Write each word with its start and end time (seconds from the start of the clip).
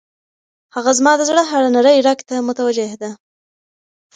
هغه 0.75 0.91
زما 0.99 1.11
د 1.17 1.21
زړه 1.29 1.43
هر 1.51 1.63
نري 1.75 1.97
رګ 2.07 2.19
ته 2.29 2.35
متوجه 2.47 2.95
ده. 3.01 3.11